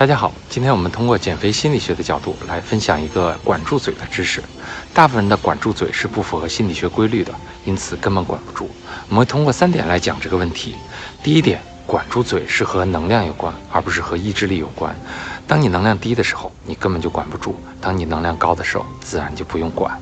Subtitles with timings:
[0.00, 4.42] 大家好，今天我们通过减肥心理学的角度来分享一个管住嘴的知识。
[4.94, 7.30] 大部分人的管住嘴是不符合心理学规律的，
[7.66, 8.70] 因此根本管不住。
[9.10, 10.74] 我们通过三点来讲这个问题。
[11.22, 14.96] 第一点，管住嘴是和能量有关，而不是和意志力有关。
[15.46, 20.00] 当你能量低的时候，你根本就管不住；当你能量高的时候，自然就不用管。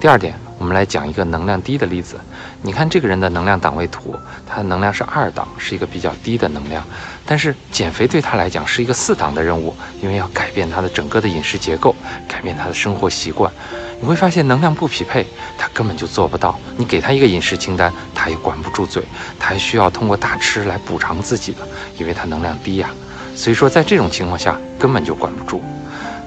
[0.00, 2.16] 第二点，我们来讲一个能量低的例子。
[2.62, 4.14] 你看这个人的能量档位图，
[4.46, 6.84] 他的能量是二档，是一个比较低的能量。
[7.26, 11.94] 但是减肥对他来讲是一个四档的任务，因为要改变他的整个的饮食结构，
[12.28, 13.50] 改变他的生活习惯。
[14.00, 16.58] 你会发现能量不匹配，他根本就做不到。
[16.76, 19.02] 你给他一个饮食清单，他也管不住嘴，
[19.38, 21.66] 他还需要通过大吃来补偿自己的，
[21.98, 22.90] 因为他能量低呀。
[23.34, 25.62] 所以说，在这种情况下，根本就管不住。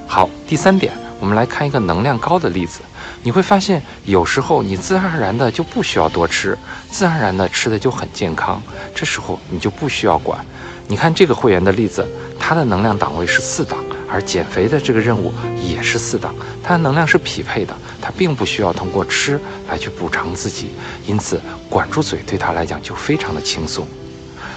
[0.06, 2.80] 好，第三点，我们来看一个能量高的例子。
[3.22, 6.56] 你会发现，有时候你自然而然的就不需要多吃，
[6.90, 8.62] 自然而然的吃的就很健康。
[8.94, 10.44] 这时候你就不需要管。
[10.86, 12.06] 你看这个会员的例子，
[12.38, 13.78] 他的能量档位是四档，
[14.10, 20.70] 而减肥的这个任务也是四档，他的能量是匹配的，他并不需要通过吃来去补偿自己，
[21.06, 23.86] 因此管住嘴对他来讲就非常的轻松。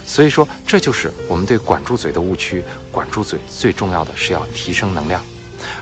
[0.05, 2.63] 所以说，这就是我们对管住嘴的误区。
[2.91, 5.21] 管住嘴最重要的是要提升能量。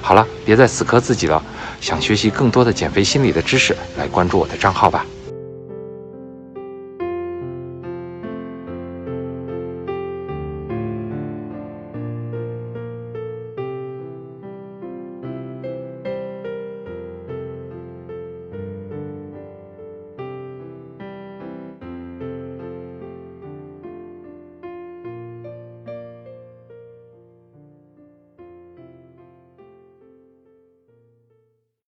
[0.01, 1.41] 好了，别再死磕自己了。
[1.81, 5.05] 想学习更多的减肥心理的知识，来关注我的账号吧。